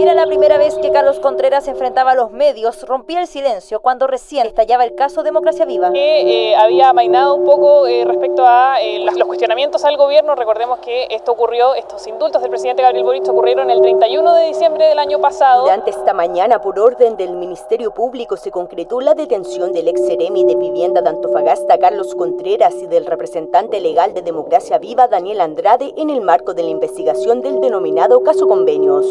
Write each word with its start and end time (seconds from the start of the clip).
Era 0.00 0.14
la 0.14 0.24
primera 0.24 0.56
vez 0.56 0.78
que 0.78 0.90
Carlos 0.92 1.20
Contreras 1.20 1.68
enfrentaba 1.68 2.12
a 2.12 2.14
los 2.14 2.30
medios, 2.30 2.84
rompía 2.84 3.20
el 3.20 3.26
silencio 3.26 3.80
cuando 3.80 4.06
recién 4.06 4.46
estallaba 4.46 4.82
el 4.84 4.94
caso 4.94 5.22
Democracia 5.22 5.66
Viva. 5.66 5.92
Que 5.92 6.52
eh, 6.52 6.56
había 6.56 6.88
amainado 6.88 7.34
un 7.34 7.44
poco 7.44 7.86
eh, 7.86 8.06
respecto 8.06 8.46
a 8.46 8.80
eh, 8.80 9.04
los 9.04 9.26
cuestionamientos 9.26 9.84
al 9.84 9.98
gobierno. 9.98 10.34
Recordemos 10.36 10.78
que 10.78 11.06
esto 11.10 11.32
ocurrió, 11.32 11.74
estos 11.74 12.06
indultos 12.06 12.40
del 12.40 12.50
presidente 12.50 12.80
Gabriel 12.80 13.04
Boric 13.04 13.28
ocurrieron 13.28 13.68
el 13.68 13.82
31 13.82 14.34
de 14.36 14.46
diciembre 14.46 14.86
del 14.86 14.98
año 14.98 15.20
pasado. 15.20 15.64
Durante 15.64 15.90
esta 15.90 16.14
mañana, 16.14 16.62
por 16.62 16.78
orden 16.78 17.18
del 17.18 17.36
Ministerio 17.36 17.92
Público, 17.92 18.38
se 18.38 18.50
concretó 18.50 19.02
la 19.02 19.12
detención 19.12 19.74
del 19.74 19.86
ex 19.88 20.06
seremi 20.06 20.44
de 20.44 20.54
vivienda 20.54 21.02
de 21.02 21.10
Antofagasta, 21.10 21.76
Carlos 21.76 22.14
Contreras, 22.14 22.74
y 22.76 22.86
del 22.86 23.04
representante 23.04 23.80
legal 23.80 24.14
de 24.14 24.22
Democracia 24.22 24.78
Viva, 24.78 25.08
Daniel 25.08 25.42
Andrade, 25.42 25.92
en 25.98 26.08
el 26.08 26.22
marco 26.22 26.54
de 26.54 26.62
la 26.62 26.70
investigación 26.70 27.42
del 27.42 27.60
denominado 27.60 28.22
caso 28.22 28.48
convenios. 28.48 29.04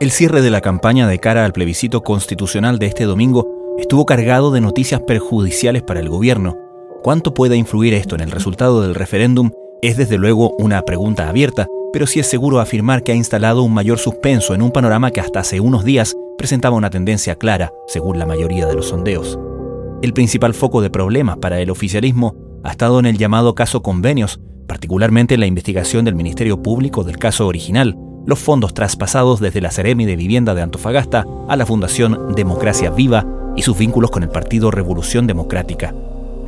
El 0.00 0.10
cierre 0.12 0.40
de 0.40 0.48
la 0.48 0.62
campaña 0.62 1.06
de 1.06 1.18
cara 1.18 1.44
al 1.44 1.52
plebiscito 1.52 2.02
constitucional 2.02 2.78
de 2.78 2.86
este 2.86 3.04
domingo 3.04 3.46
estuvo 3.78 4.06
cargado 4.06 4.50
de 4.50 4.62
noticias 4.62 5.02
perjudiciales 5.02 5.82
para 5.82 6.00
el 6.00 6.08
gobierno. 6.08 6.56
¿Cuánto 7.02 7.34
puede 7.34 7.58
influir 7.58 7.92
esto 7.92 8.14
en 8.14 8.22
el 8.22 8.30
resultado 8.30 8.80
del 8.80 8.94
referéndum? 8.94 9.50
Es 9.82 9.98
desde 9.98 10.16
luego 10.16 10.56
una 10.58 10.80
pregunta 10.86 11.28
abierta, 11.28 11.66
pero 11.92 12.06
sí 12.06 12.18
es 12.18 12.26
seguro 12.26 12.60
afirmar 12.60 13.02
que 13.02 13.12
ha 13.12 13.14
instalado 13.14 13.62
un 13.62 13.74
mayor 13.74 13.98
suspenso 13.98 14.54
en 14.54 14.62
un 14.62 14.70
panorama 14.70 15.10
que 15.10 15.20
hasta 15.20 15.40
hace 15.40 15.60
unos 15.60 15.84
días 15.84 16.16
presentaba 16.38 16.76
una 16.76 16.88
tendencia 16.88 17.36
clara, 17.36 17.70
según 17.86 18.18
la 18.18 18.24
mayoría 18.24 18.64
de 18.64 18.76
los 18.76 18.88
sondeos. 18.88 19.38
El 20.00 20.14
principal 20.14 20.54
foco 20.54 20.80
de 20.80 20.88
problemas 20.88 21.36
para 21.36 21.60
el 21.60 21.68
oficialismo 21.68 22.34
ha 22.64 22.70
estado 22.70 23.00
en 23.00 23.04
el 23.04 23.18
llamado 23.18 23.54
caso 23.54 23.82
convenios, 23.82 24.40
particularmente 24.66 25.34
en 25.34 25.40
la 25.40 25.46
investigación 25.46 26.06
del 26.06 26.14
Ministerio 26.14 26.62
Público 26.62 27.04
del 27.04 27.18
caso 27.18 27.46
original, 27.46 27.98
los 28.30 28.38
fondos 28.38 28.72
traspasados 28.72 29.40
desde 29.40 29.60
la 29.60 29.72
Ceremi 29.72 30.06
de 30.06 30.14
Vivienda 30.14 30.54
de 30.54 30.62
Antofagasta 30.62 31.26
a 31.48 31.56
la 31.56 31.66
Fundación 31.66 32.32
Democracia 32.36 32.88
Viva 32.88 33.26
y 33.56 33.62
sus 33.62 33.76
vínculos 33.76 34.12
con 34.12 34.22
el 34.22 34.28
Partido 34.28 34.70
Revolución 34.70 35.26
Democrática. 35.26 35.92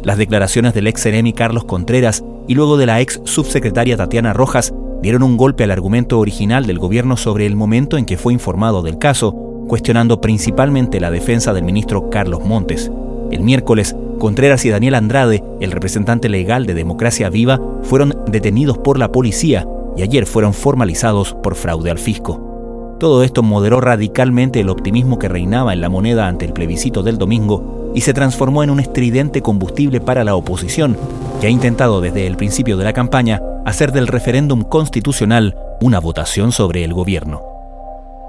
Las 0.04 0.16
declaraciones 0.16 0.74
del 0.74 0.86
ex 0.86 1.02
Ceremi 1.02 1.32
Carlos 1.32 1.64
Contreras 1.64 2.22
y 2.46 2.54
luego 2.54 2.76
de 2.76 2.86
la 2.86 3.00
ex 3.00 3.20
subsecretaria 3.24 3.96
Tatiana 3.96 4.32
Rojas 4.32 4.72
dieron 5.02 5.24
un 5.24 5.36
golpe 5.36 5.64
al 5.64 5.72
argumento 5.72 6.20
original 6.20 6.66
del 6.66 6.78
gobierno 6.78 7.16
sobre 7.16 7.46
el 7.46 7.56
momento 7.56 7.98
en 7.98 8.06
que 8.06 8.16
fue 8.16 8.32
informado 8.32 8.82
del 8.82 8.98
caso, 8.98 9.32
cuestionando 9.66 10.20
principalmente 10.20 11.00
la 11.00 11.10
defensa 11.10 11.52
del 11.52 11.64
ministro 11.64 12.10
Carlos 12.10 12.44
Montes. 12.44 12.92
El 13.32 13.40
miércoles, 13.40 13.96
Contreras 14.20 14.64
y 14.64 14.70
Daniel 14.70 14.94
Andrade, 14.94 15.42
el 15.60 15.72
representante 15.72 16.28
legal 16.28 16.64
de 16.64 16.74
Democracia 16.74 17.28
Viva, 17.28 17.60
fueron 17.82 18.16
detenidos 18.28 18.78
por 18.78 19.00
la 19.00 19.10
policía 19.10 19.66
y 19.96 20.02
ayer 20.02 20.26
fueron 20.26 20.54
formalizados 20.54 21.34
por 21.34 21.54
fraude 21.54 21.90
al 21.90 21.98
fisco. 21.98 22.96
Todo 22.98 23.24
esto 23.24 23.42
moderó 23.42 23.80
radicalmente 23.80 24.60
el 24.60 24.68
optimismo 24.68 25.18
que 25.18 25.28
reinaba 25.28 25.72
en 25.72 25.80
la 25.80 25.88
moneda 25.88 26.28
ante 26.28 26.44
el 26.44 26.52
plebiscito 26.52 27.02
del 27.02 27.18
domingo 27.18 27.90
y 27.94 28.02
se 28.02 28.14
transformó 28.14 28.62
en 28.62 28.70
un 28.70 28.80
estridente 28.80 29.42
combustible 29.42 30.00
para 30.00 30.24
la 30.24 30.36
oposición, 30.36 30.96
que 31.40 31.48
ha 31.48 31.50
intentado 31.50 32.00
desde 32.00 32.26
el 32.26 32.36
principio 32.36 32.76
de 32.76 32.84
la 32.84 32.92
campaña 32.92 33.42
hacer 33.64 33.92
del 33.92 34.06
referéndum 34.06 34.62
constitucional 34.62 35.56
una 35.80 35.98
votación 35.98 36.52
sobre 36.52 36.84
el 36.84 36.94
gobierno. 36.94 37.42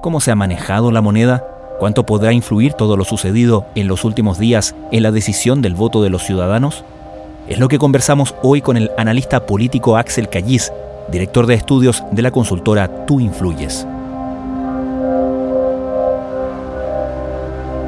¿Cómo 0.02 0.20
se 0.20 0.32
ha 0.32 0.36
manejado 0.36 0.92
la 0.92 1.02
moneda? 1.02 1.46
¿Cuánto 1.80 2.06
podrá 2.06 2.34
influir 2.34 2.74
todo 2.74 2.98
lo 2.98 3.04
sucedido 3.04 3.66
en 3.76 3.88
los 3.88 4.06
últimos 4.06 4.40
días 4.40 4.76
en 4.92 5.04
la 5.04 5.12
decisión 5.12 5.62
del 5.62 5.76
voto 5.76 6.02
de 6.02 6.10
los 6.10 6.24
ciudadanos? 6.24 6.84
Es 7.48 7.60
lo 7.60 7.68
que 7.68 7.78
conversamos 7.78 8.36
hoy 8.42 8.62
con 8.62 8.78
el 8.78 8.90
analista 8.98 9.46
político 9.46 9.98
Axel 9.98 10.30
Callis, 10.30 10.72
director 11.12 11.46
de 11.48 11.56
estudios 11.56 12.04
de 12.12 12.22
la 12.22 12.32
consultora 12.32 13.06
Tú 13.06 13.20
Influyes. 13.20 13.86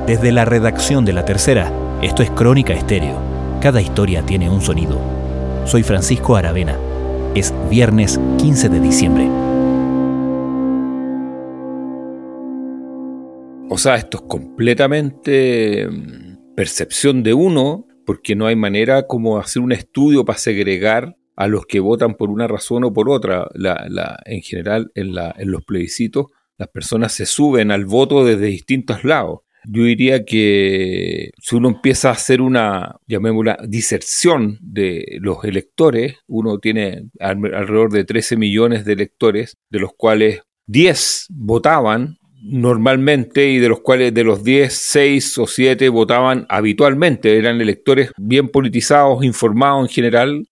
Desde 0.07 0.31
la 0.31 0.45
redacción 0.45 1.03
de 1.03 1.13
La 1.13 1.25
Tercera, 1.25 1.71
esto 2.01 2.21
es 2.21 2.29
Crónica 2.29 2.73
Estéreo. 2.73 3.17
Cada 3.61 3.81
historia 3.81 4.21
tiene 4.23 4.49
un 4.49 4.61
sonido. 4.61 4.99
Soy 5.65 5.81
Francisco 5.81 6.35
Aravena. 6.35 6.77
Es 7.33 7.53
viernes 7.69 8.19
15 8.37 8.69
de 8.69 8.79
diciembre. 8.79 9.27
O 13.67 13.77
sea, 13.77 13.95
esto 13.95 14.17
es 14.17 14.23
completamente 14.27 15.87
mm, 15.89 16.55
percepción 16.55 17.23
de 17.23 17.33
uno, 17.33 17.87
porque 18.05 18.35
no 18.35 18.45
hay 18.45 18.55
manera 18.55 19.07
como 19.07 19.39
hacer 19.39 19.63
un 19.63 19.71
estudio 19.71 20.23
para 20.23 20.37
segregar 20.37 21.17
a 21.35 21.47
los 21.47 21.65
que 21.65 21.79
votan 21.79 22.15
por 22.15 22.29
una 22.29 22.47
razón 22.47 22.83
o 22.83 22.93
por 22.93 23.09
otra. 23.09 23.47
La, 23.53 24.19
en 24.25 24.41
general, 24.41 24.91
en, 24.95 25.13
la, 25.13 25.35
en 25.37 25.51
los 25.51 25.63
plebiscitos, 25.63 26.27
las 26.57 26.69
personas 26.69 27.13
se 27.13 27.25
suben 27.25 27.71
al 27.71 27.85
voto 27.85 28.25
desde 28.25 28.45
distintos 28.45 29.03
lados. 29.03 29.41
Yo 29.67 29.83
diría 29.83 30.25
que 30.25 31.31
si 31.41 31.55
uno 31.55 31.69
empieza 31.69 32.09
a 32.09 32.13
hacer 32.13 32.39
una, 32.39 32.97
llamémosla, 33.07 33.57
diserción 33.67 34.59
de 34.61 35.17
los 35.19 35.43
electores, 35.43 36.17
uno 36.27 36.59
tiene 36.59 37.09
alrededor 37.19 37.91
de 37.91 38.05
13 38.05 38.37
millones 38.37 38.85
de 38.85 38.93
electores, 38.93 39.57
de 39.69 39.79
los 39.79 39.91
cuales 39.97 40.41
10 40.67 41.27
votaban 41.29 42.17
normalmente 42.43 43.49
y 43.49 43.57
de 43.57 43.69
los 43.69 43.81
cuales 43.81 44.13
de 44.13 44.23
los 44.23 44.43
10, 44.43 44.71
6 44.71 45.37
o 45.39 45.47
7 45.47 45.89
votaban 45.89 46.45
habitualmente. 46.47 47.37
Eran 47.37 47.59
electores 47.59 48.11
bien 48.17 48.49
politizados, 48.49 49.23
informados 49.25 49.89
en 49.89 49.93
general, 49.93 50.47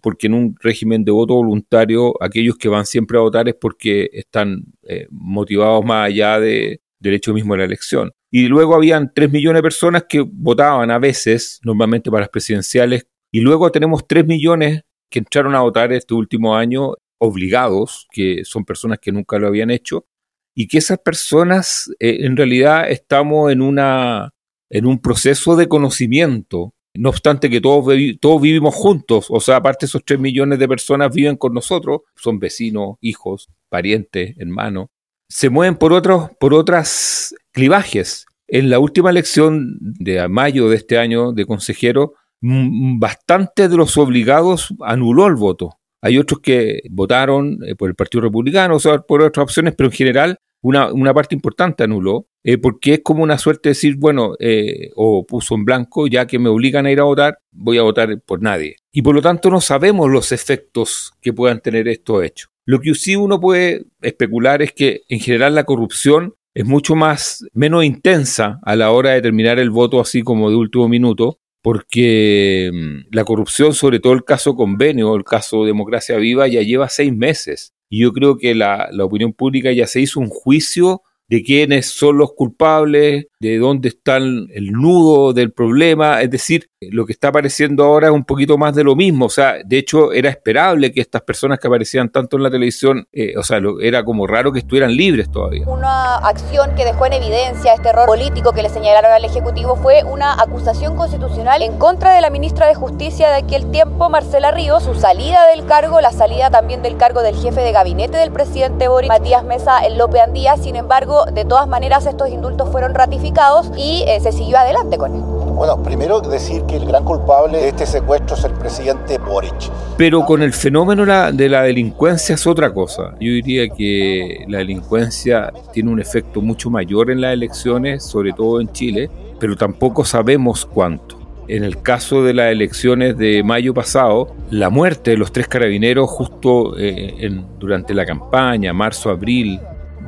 porque 0.00 0.26
en 0.26 0.34
un 0.34 0.56
régimen 0.60 1.04
de 1.04 1.12
voto 1.12 1.34
voluntario 1.34 2.14
aquellos 2.22 2.56
que 2.56 2.68
van 2.68 2.86
siempre 2.86 3.18
a 3.18 3.22
votar 3.22 3.48
es 3.48 3.54
porque 3.54 4.10
están 4.12 4.64
eh, 4.82 5.06
motivados 5.10 5.84
más 5.84 6.06
allá 6.06 6.40
de, 6.40 6.80
del 6.98 7.14
hecho 7.14 7.32
mismo 7.32 7.54
de 7.54 7.58
la 7.58 7.64
elección. 7.64 8.12
Y 8.30 8.48
luego 8.48 8.74
habían 8.74 9.12
3 9.14 9.30
millones 9.30 9.58
de 9.58 9.62
personas 9.62 10.04
que 10.08 10.20
votaban 10.20 10.90
a 10.90 10.98
veces, 10.98 11.60
normalmente 11.64 12.10
para 12.10 12.22
las 12.22 12.28
presidenciales, 12.28 13.06
y 13.32 13.40
luego 13.40 13.70
tenemos 13.70 14.06
3 14.06 14.26
millones 14.26 14.82
que 15.10 15.20
entraron 15.20 15.54
a 15.54 15.60
votar 15.60 15.92
este 15.92 16.14
último 16.14 16.56
año 16.56 16.94
obligados, 17.18 18.06
que 18.10 18.44
son 18.44 18.64
personas 18.64 18.98
que 19.00 19.12
nunca 19.12 19.38
lo 19.38 19.46
habían 19.46 19.70
hecho, 19.70 20.06
y 20.54 20.66
que 20.68 20.78
esas 20.78 20.98
personas 20.98 21.90
eh, 22.00 22.18
en 22.20 22.36
realidad 22.36 22.90
estamos 22.90 23.50
en, 23.52 23.62
una, 23.62 24.34
en 24.70 24.86
un 24.86 25.00
proceso 25.00 25.56
de 25.56 25.68
conocimiento 25.68 26.74
no 26.98 27.10
obstante 27.10 27.48
que 27.48 27.60
todos, 27.60 27.94
todos 28.20 28.42
vivimos 28.42 28.74
juntos, 28.74 29.26
o 29.30 29.38
sea, 29.38 29.56
aparte 29.56 29.86
esos 29.86 30.04
tres 30.04 30.18
millones 30.18 30.58
de 30.58 30.66
personas 30.66 31.14
viven 31.14 31.36
con 31.36 31.54
nosotros, 31.54 32.00
son 32.16 32.40
vecinos, 32.40 32.96
hijos, 33.00 33.48
parientes, 33.68 34.34
hermanos, 34.36 34.88
se 35.28 35.48
mueven 35.48 35.76
por 35.76 35.92
otros, 35.92 36.30
por 36.40 36.54
otras 36.54 37.36
clivajes. 37.52 38.26
En 38.48 38.68
la 38.68 38.80
última 38.80 39.10
elección 39.10 39.76
de 39.80 40.26
mayo 40.26 40.68
de 40.68 40.76
este 40.76 40.98
año 40.98 41.32
de 41.32 41.46
consejero, 41.46 42.14
bastante 42.40 43.68
de 43.68 43.76
los 43.76 43.96
obligados 43.96 44.74
anuló 44.80 45.28
el 45.28 45.36
voto. 45.36 45.78
Hay 46.02 46.18
otros 46.18 46.40
que 46.40 46.80
votaron 46.90 47.58
eh, 47.64 47.76
por 47.76 47.90
el 47.90 47.94
Partido 47.94 48.22
Republicano, 48.22 48.76
o 48.76 48.80
sea, 48.80 48.98
por 48.98 49.22
otras 49.22 49.44
opciones, 49.44 49.74
pero 49.76 49.88
en 49.88 49.94
general 49.94 50.38
una, 50.62 50.92
una 50.92 51.14
parte 51.14 51.34
importante 51.34 51.84
anuló, 51.84 52.26
eh, 52.44 52.58
porque 52.58 52.94
es 52.94 53.00
como 53.02 53.22
una 53.22 53.38
suerte 53.38 53.68
de 53.68 53.74
decir, 53.74 53.96
bueno, 53.96 54.34
eh, 54.38 54.90
o 54.96 55.26
puso 55.26 55.54
en 55.54 55.64
blanco, 55.64 56.06
ya 56.06 56.26
que 56.26 56.38
me 56.38 56.48
obligan 56.48 56.86
a 56.86 56.90
ir 56.90 57.00
a 57.00 57.04
votar, 57.04 57.38
voy 57.52 57.78
a 57.78 57.82
votar 57.82 58.20
por 58.22 58.42
nadie. 58.42 58.76
Y 58.92 59.02
por 59.02 59.14
lo 59.14 59.22
tanto 59.22 59.50
no 59.50 59.60
sabemos 59.60 60.10
los 60.10 60.32
efectos 60.32 61.12
que 61.20 61.32
puedan 61.32 61.60
tener 61.60 61.88
estos 61.88 62.24
hechos. 62.24 62.50
Lo 62.64 62.80
que 62.80 62.94
sí 62.94 63.16
uno 63.16 63.40
puede 63.40 63.86
especular 64.02 64.62
es 64.62 64.72
que 64.72 65.02
en 65.08 65.20
general 65.20 65.54
la 65.54 65.64
corrupción 65.64 66.34
es 66.54 66.66
mucho 66.66 66.94
más, 66.96 67.44
menos 67.52 67.84
intensa 67.84 68.58
a 68.62 68.76
la 68.76 68.90
hora 68.90 69.10
de 69.10 69.22
terminar 69.22 69.58
el 69.58 69.70
voto 69.70 70.00
así 70.00 70.22
como 70.22 70.50
de 70.50 70.56
último 70.56 70.88
minuto, 70.88 71.38
porque 71.62 72.70
mm, 72.72 73.14
la 73.14 73.24
corrupción, 73.24 73.74
sobre 73.74 74.00
todo 74.00 74.12
el 74.12 74.24
caso 74.24 74.54
convenio, 74.54 75.14
el 75.14 75.24
caso 75.24 75.64
Democracia 75.64 76.16
Viva, 76.16 76.48
ya 76.48 76.62
lleva 76.62 76.88
seis 76.88 77.14
meses. 77.14 77.74
Y 77.88 78.00
yo 78.00 78.12
creo 78.12 78.36
que 78.38 78.54
la, 78.54 78.88
la 78.92 79.04
opinión 79.04 79.32
pública 79.32 79.72
ya 79.72 79.86
se 79.86 80.00
hizo 80.00 80.20
un 80.20 80.28
juicio 80.28 81.02
de 81.28 81.42
quiénes 81.42 81.86
son 81.86 82.18
los 82.18 82.32
culpables, 82.32 83.26
de 83.38 83.58
dónde 83.58 83.88
está 83.88 84.16
el 84.16 84.72
nudo 84.72 85.32
del 85.32 85.52
problema, 85.52 86.22
es 86.22 86.30
decir, 86.30 86.70
lo 86.80 87.06
que 87.06 87.12
está 87.12 87.28
apareciendo 87.28 87.84
ahora 87.84 88.08
es 88.08 88.12
un 88.12 88.24
poquito 88.24 88.56
más 88.56 88.74
de 88.74 88.84
lo 88.84 88.94
mismo, 88.94 89.26
o 89.26 89.30
sea, 89.30 89.56
de 89.64 89.78
hecho 89.78 90.12
era 90.12 90.30
esperable 90.30 90.92
que 90.92 91.00
estas 91.00 91.22
personas 91.22 91.58
que 91.58 91.66
aparecían 91.66 92.08
tanto 92.08 92.36
en 92.36 92.44
la 92.44 92.50
televisión, 92.50 93.08
eh, 93.12 93.36
o 93.36 93.42
sea, 93.42 93.60
era 93.82 94.04
como 94.04 94.26
raro 94.26 94.52
que 94.52 94.60
estuvieran 94.60 94.94
libres 94.94 95.30
todavía. 95.30 95.66
Una 95.66 96.16
acción 96.16 96.74
que 96.76 96.84
dejó 96.84 97.06
en 97.06 97.14
evidencia 97.14 97.74
este 97.74 97.88
error 97.88 98.06
político 98.06 98.52
que 98.52 98.62
le 98.62 98.68
señalaron 98.68 99.10
al 99.10 99.24
Ejecutivo 99.24 99.76
fue 99.76 100.04
una 100.04 100.40
acusación 100.40 100.96
constitucional 100.96 101.62
en 101.62 101.78
contra 101.78 102.12
de 102.12 102.20
la 102.20 102.30
ministra 102.30 102.66
de 102.66 102.74
Justicia 102.74 103.28
de 103.28 103.36
aquel 103.36 103.70
tiempo, 103.70 104.08
Marcela 104.08 104.52
Ríos, 104.52 104.84
su 104.84 104.94
salida 104.94 105.40
del 105.52 105.66
cargo, 105.66 106.00
la 106.00 106.12
salida 106.12 106.50
también 106.50 106.82
del 106.82 106.96
cargo 106.96 107.22
del 107.22 107.36
jefe 107.36 107.60
de 107.60 107.72
gabinete 107.72 108.18
del 108.18 108.30
presidente 108.30 108.88
Boris 108.88 109.08
Matías 109.08 109.44
Mesa 109.44 109.84
en 109.84 109.98
López 109.98 110.22
Andía, 110.22 110.56
sin 110.56 110.76
embargo, 110.76 111.26
de 111.26 111.44
todas 111.44 111.66
maneras 111.66 112.06
estos 112.06 112.28
indultos 112.28 112.70
fueron 112.70 112.94
ratificados 112.94 113.70
y 113.76 114.04
eh, 114.06 114.20
se 114.20 114.32
siguió 114.32 114.58
adelante 114.58 114.96
con 114.96 115.14
él. 115.14 115.47
Bueno, 115.58 115.82
primero 115.82 116.20
decir 116.20 116.62
que 116.68 116.76
el 116.76 116.86
gran 116.86 117.02
culpable 117.02 117.58
de 117.58 117.70
este 117.70 117.84
secuestro 117.84 118.36
es 118.36 118.44
el 118.44 118.52
presidente 118.52 119.18
Boric. 119.18 119.72
Pero 119.96 120.24
con 120.24 120.40
el 120.40 120.52
fenómeno 120.52 121.04
de 121.32 121.48
la 121.48 121.62
delincuencia 121.62 122.36
es 122.36 122.46
otra 122.46 122.72
cosa. 122.72 123.16
Yo 123.18 123.32
diría 123.32 123.68
que 123.68 124.44
la 124.46 124.58
delincuencia 124.58 125.52
tiene 125.72 125.90
un 125.90 126.00
efecto 126.00 126.40
mucho 126.40 126.70
mayor 126.70 127.10
en 127.10 127.20
las 127.20 127.32
elecciones, 127.32 128.04
sobre 128.04 128.32
todo 128.32 128.60
en 128.60 128.70
Chile, 128.70 129.10
pero 129.40 129.56
tampoco 129.56 130.04
sabemos 130.04 130.64
cuánto. 130.64 131.18
En 131.48 131.64
el 131.64 131.82
caso 131.82 132.22
de 132.22 132.34
las 132.34 132.52
elecciones 132.52 133.18
de 133.18 133.42
mayo 133.42 133.74
pasado, 133.74 134.36
la 134.52 134.70
muerte 134.70 135.10
de 135.10 135.16
los 135.16 135.32
tres 135.32 135.48
carabineros 135.48 136.08
justo 136.08 136.78
eh, 136.78 137.36
durante 137.58 137.94
la 137.94 138.06
campaña, 138.06 138.72
marzo-abril, 138.72 139.58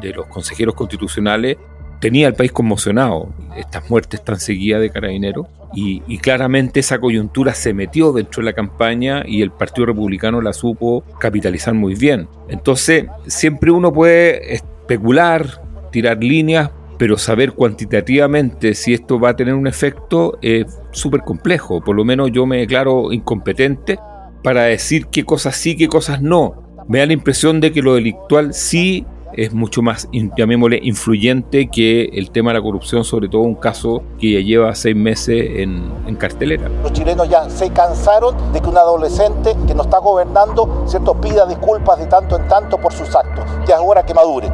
de 0.01 0.13
los 0.13 0.27
consejeros 0.27 0.75
constitucionales, 0.75 1.57
tenía 2.01 2.27
al 2.27 2.35
país 2.35 2.53
conmocionado. 2.53 3.29
Estas 3.57 3.89
muertes 3.91 4.25
tan 4.25 4.41
seguidas 4.41 4.81
de 4.81 4.91
carabineros. 4.91 5.47
Y, 5.73 6.03
y, 6.09 6.19
claramente 6.19 6.81
esa 6.81 6.99
coyuntura 6.99 7.55
se 7.55 7.73
metió 7.73 8.13
dentro 8.13 8.41
de 8.41 8.47
la 8.47 8.55
campaña 8.55 9.23
y 9.25 9.41
el 9.41 9.53
Partido 9.53 9.87
Republicano 9.87 10.41
la 10.41 10.53
supo 10.53 11.05
capitalizar 11.21 11.75
muy 11.75 11.95
bien. 11.95 12.27
Entonces, 12.49 13.05
siempre 13.29 13.71
uno 13.71 13.93
puede 13.93 14.53
especular, 14.53 15.63
tirar 15.93 16.25
líneas, 16.25 16.71
pero 17.01 17.17
saber 17.17 17.53
cuantitativamente 17.53 18.75
si 18.75 18.93
esto 18.93 19.19
va 19.19 19.31
a 19.31 19.37
tener 19.37 19.55
un 19.55 19.67
efecto 19.67 20.39
es 20.43 20.67
súper 20.91 21.23
complejo. 21.23 21.81
Por 21.81 21.97
lo 21.97 22.05
menos 22.05 22.31
yo 22.31 22.45
me 22.45 22.59
declaro 22.59 23.11
incompetente 23.11 23.99
para 24.43 24.65
decir 24.65 25.07
qué 25.07 25.25
cosas 25.25 25.57
sí, 25.57 25.77
qué 25.77 25.89
cosas 25.89 26.21
no. 26.21 26.63
Me 26.89 26.99
da 26.99 27.07
la 27.07 27.15
impresión 27.15 27.59
de 27.59 27.73
que 27.73 27.81
lo 27.81 27.95
delictual 27.95 28.53
sí 28.53 29.07
es 29.33 29.53
mucho 29.53 29.83
más, 29.83 30.09
llamémosle, 30.13 30.81
influyente 30.83 31.69
que 31.69 32.11
el 32.13 32.31
tema 32.31 32.51
de 32.51 32.59
la 32.59 32.63
corrupción, 32.63 33.05
sobre 33.05 33.29
todo 33.29 33.43
un 33.43 33.55
caso 33.55 34.03
que 34.19 34.33
ya 34.33 34.41
lleva 34.41 34.75
seis 34.75 34.97
meses 34.97 35.45
en, 35.57 35.91
en, 36.07 36.17
cartelera. 36.17 36.69
Los 36.83 36.93
chilenos 36.93 37.29
ya 37.29 37.49
se 37.49 37.71
cansaron 37.71 38.35
de 38.53 38.61
que 38.61 38.69
un 38.69 38.77
adolescente 38.77 39.57
que 39.67 39.75
nos 39.75 39.87
está 39.87 39.99
gobernando, 39.99 40.85
¿cierto?, 40.87 41.21
pida 41.21 41.47
disculpas 41.47 41.99
de 41.99 42.07
tanto 42.07 42.37
en 42.37 42.49
tanto 42.49 42.79
por 42.79 42.93
sus 42.93 43.15
actos. 43.15 43.45
Ya 43.67 43.77
es 43.77 43.81
hora 43.83 44.05
que 44.05 44.15
madure. 44.15 44.49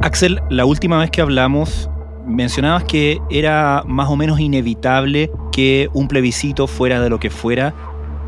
Axel, 0.00 0.40
la 0.50 0.64
última 0.64 0.98
vez 0.98 1.10
que 1.10 1.20
hablamos 1.20 1.88
mencionabas 2.26 2.84
que 2.84 3.20
era 3.30 3.82
más 3.86 4.08
o 4.08 4.16
menos 4.16 4.40
inevitable 4.40 5.30
que 5.52 5.88
un 5.92 6.08
plebiscito, 6.08 6.66
fuera 6.66 7.00
de 7.00 7.10
lo 7.10 7.18
que 7.20 7.30
fuera, 7.30 7.74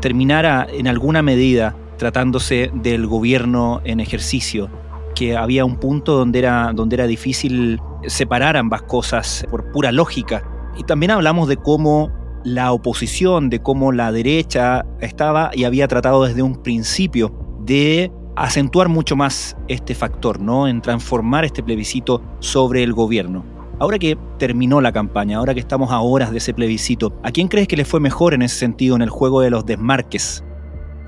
terminara 0.01 0.67
en 0.71 0.87
alguna 0.87 1.21
medida 1.21 1.75
tratándose 1.97 2.69
del 2.73 3.07
gobierno 3.07 3.81
en 3.83 3.99
ejercicio, 3.99 4.69
que 5.17 5.35
había 5.35 5.65
un 5.65 5.77
punto 5.77 6.15
donde 6.15 6.39
era, 6.39 6.71
donde 6.73 6.95
era 6.95 7.07
difícil 7.07 7.81
separar 8.05 8.55
ambas 8.55 8.83
cosas 8.83 9.45
por 9.49 9.71
pura 9.71 9.91
lógica. 9.91 10.43
Y 10.77 10.83
también 10.83 11.11
hablamos 11.11 11.47
de 11.47 11.57
cómo 11.57 12.11
la 12.43 12.71
oposición, 12.71 13.49
de 13.49 13.59
cómo 13.59 13.91
la 13.91 14.11
derecha 14.11 14.85
estaba 15.01 15.49
y 15.53 15.63
había 15.63 15.87
tratado 15.87 16.23
desde 16.23 16.43
un 16.43 16.61
principio 16.61 17.33
de 17.61 18.11
acentuar 18.35 18.89
mucho 18.89 19.15
más 19.15 19.57
este 19.67 19.95
factor, 19.95 20.39
¿no? 20.39 20.67
En 20.67 20.81
transformar 20.81 21.45
este 21.45 21.63
plebiscito 21.63 22.21
sobre 22.39 22.83
el 22.83 22.93
gobierno. 22.93 23.43
Ahora 23.79 23.97
que 23.97 24.17
terminó 24.37 24.81
la 24.81 24.91
campaña, 24.91 25.39
ahora 25.39 25.55
que 25.55 25.59
estamos 25.59 25.91
a 25.91 25.99
horas 25.99 26.31
de 26.31 26.37
ese 26.37 26.53
plebiscito, 26.53 27.19
¿a 27.23 27.31
quién 27.31 27.47
crees 27.47 27.67
que 27.67 27.75
le 27.75 27.85
fue 27.85 27.99
mejor 27.99 28.35
en 28.35 28.43
ese 28.43 28.57
sentido 28.57 28.95
en 28.95 29.01
el 29.01 29.09
juego 29.09 29.41
de 29.41 29.49
los 29.49 29.65
desmarques? 29.65 30.43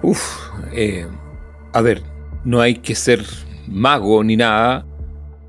Uf, 0.01 0.19
eh, 0.73 1.07
a 1.73 1.81
ver, 1.81 2.01
no 2.43 2.59
hay 2.61 2.75
que 2.75 2.95
ser 2.95 3.23
mago 3.69 4.23
ni 4.23 4.35
nada 4.35 4.85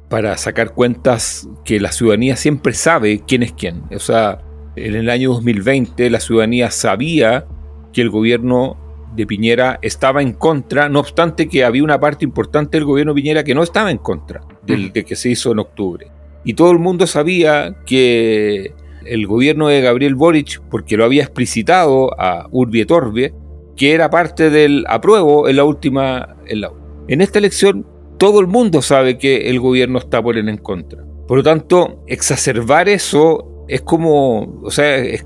para 0.08 0.36
sacar 0.36 0.74
cuentas 0.74 1.48
que 1.64 1.80
la 1.80 1.92
ciudadanía 1.92 2.36
siempre 2.36 2.72
sabe 2.72 3.22
quién 3.26 3.42
es 3.42 3.52
quién. 3.52 3.84
O 3.94 3.98
sea, 3.98 4.42
en 4.76 4.94
el 4.94 5.08
año 5.08 5.30
2020 5.32 6.10
la 6.10 6.20
ciudadanía 6.20 6.70
sabía 6.70 7.46
que 7.92 8.02
el 8.02 8.10
gobierno 8.10 8.76
de 9.14 9.26
Piñera 9.26 9.78
estaba 9.82 10.22
en 10.22 10.32
contra, 10.32 10.88
no 10.88 11.00
obstante 11.00 11.48
que 11.48 11.64
había 11.64 11.82
una 11.82 11.98
parte 11.98 12.24
importante 12.24 12.76
del 12.76 12.84
gobierno 12.84 13.12
de 13.12 13.20
Piñera 13.20 13.44
que 13.44 13.54
no 13.54 13.62
estaba 13.62 13.90
en 13.90 13.98
contra 13.98 14.40
del 14.64 14.92
de 14.92 15.04
que 15.04 15.16
se 15.16 15.30
hizo 15.30 15.52
en 15.52 15.58
octubre. 15.58 16.10
Y 16.44 16.54
todo 16.54 16.70
el 16.70 16.78
mundo 16.78 17.06
sabía 17.06 17.76
que 17.86 18.72
el 19.04 19.26
gobierno 19.26 19.68
de 19.68 19.80
Gabriel 19.80 20.14
Boric, 20.14 20.60
porque 20.70 20.96
lo 20.96 21.04
había 21.04 21.22
explicitado 21.22 22.18
a 22.20 22.48
Urbi 22.50 22.80
et 22.80 22.90
Orbe, 22.90 23.34
que 23.76 23.92
era 23.92 24.10
parte 24.10 24.50
del 24.50 24.84
apruebo 24.88 25.48
en 25.48 25.56
la 25.56 25.64
última... 25.64 26.36
En, 26.46 26.62
la, 26.62 26.72
en 27.08 27.20
esta 27.20 27.38
elección 27.38 27.86
todo 28.20 28.40
el 28.40 28.46
mundo 28.48 28.82
sabe 28.82 29.16
que 29.16 29.48
el 29.48 29.58
gobierno 29.60 29.98
está 29.98 30.22
por 30.22 30.36
él 30.36 30.50
en 30.50 30.58
contra. 30.58 31.02
Por 31.26 31.38
lo 31.38 31.42
tanto, 31.42 32.04
exacerbar 32.06 32.90
eso 32.90 33.64
es 33.66 33.80
como, 33.80 34.60
o 34.62 34.70
sea, 34.70 34.98
es, 34.98 35.24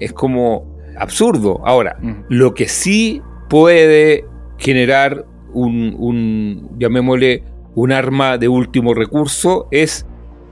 es 0.00 0.12
como 0.12 0.76
absurdo. 0.98 1.60
Ahora, 1.64 1.96
lo 2.28 2.52
que 2.52 2.66
sí 2.66 3.22
puede 3.48 4.24
generar 4.58 5.24
un, 5.52 5.94
un, 5.96 6.76
llamémosle, 6.80 7.44
un 7.76 7.92
arma 7.92 8.38
de 8.38 8.48
último 8.48 8.92
recurso 8.92 9.68
es 9.70 10.04